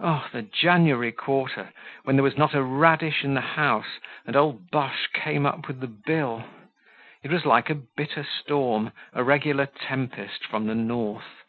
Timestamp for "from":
10.46-10.64